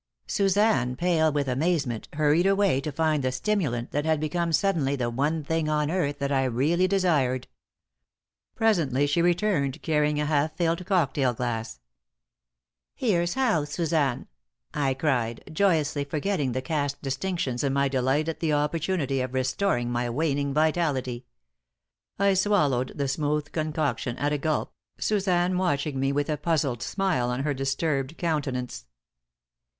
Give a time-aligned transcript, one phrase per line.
[0.25, 5.11] Suzanne, pale with amazement, hurried away to find the stimulant that had become suddenly the
[5.11, 7.47] one thing on earth that I really desired.
[8.55, 11.79] Presently, she returned, carrying a half filled cocktail glass.
[12.95, 14.25] "Here's how, Suzanne!"
[14.73, 20.09] I cried, joyously, forgetting caste distinctions in my delight at the opportunity of restoring my
[20.09, 21.27] waning vitality.
[22.17, 27.29] I swallowed the smooth concoction at a gulp, Suzanne watching me with a puzzled smile
[27.29, 28.87] on her disturbed countenance.